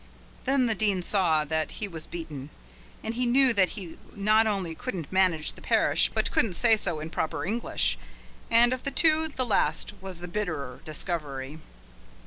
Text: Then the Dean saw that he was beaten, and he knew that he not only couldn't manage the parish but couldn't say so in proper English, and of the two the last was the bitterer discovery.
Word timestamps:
Then 0.45 0.65
the 0.65 0.73
Dean 0.73 1.03
saw 1.03 1.45
that 1.45 1.73
he 1.73 1.87
was 1.87 2.07
beaten, 2.07 2.49
and 3.03 3.13
he 3.13 3.27
knew 3.27 3.53
that 3.53 3.77
he 3.77 3.99
not 4.15 4.47
only 4.47 4.73
couldn't 4.73 5.11
manage 5.13 5.53
the 5.53 5.61
parish 5.61 6.09
but 6.11 6.31
couldn't 6.31 6.55
say 6.55 6.75
so 6.75 6.99
in 6.99 7.11
proper 7.11 7.45
English, 7.45 7.99
and 8.49 8.73
of 8.73 8.81
the 8.81 8.89
two 8.89 9.27
the 9.27 9.45
last 9.45 9.93
was 10.01 10.19
the 10.19 10.27
bitterer 10.27 10.81
discovery. 10.85 11.59